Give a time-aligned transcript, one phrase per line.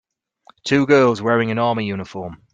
[0.65, 2.41] two girls wearing an army uniform.